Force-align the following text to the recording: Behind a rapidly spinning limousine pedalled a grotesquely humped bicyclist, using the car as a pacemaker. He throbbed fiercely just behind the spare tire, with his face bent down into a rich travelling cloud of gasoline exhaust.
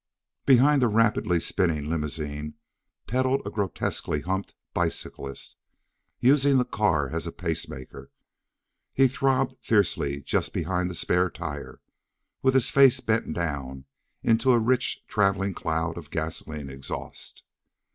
Behind 0.47 0.81
a 0.81 0.87
rapidly 0.87 1.39
spinning 1.39 1.87
limousine 1.87 2.55
pedalled 3.05 3.45
a 3.45 3.51
grotesquely 3.51 4.21
humped 4.21 4.55
bicyclist, 4.73 5.57
using 6.19 6.57
the 6.57 6.65
car 6.65 7.11
as 7.11 7.27
a 7.27 7.31
pacemaker. 7.31 8.09
He 8.95 9.07
throbbed 9.07 9.57
fiercely 9.63 10.21
just 10.23 10.53
behind 10.53 10.89
the 10.89 10.95
spare 10.95 11.29
tire, 11.29 11.81
with 12.41 12.55
his 12.55 12.71
face 12.71 12.99
bent 12.99 13.31
down 13.35 13.85
into 14.23 14.53
a 14.53 14.57
rich 14.59 15.05
travelling 15.05 15.53
cloud 15.53 15.99
of 15.99 16.09
gasoline 16.09 16.67
exhaust. 16.71 17.43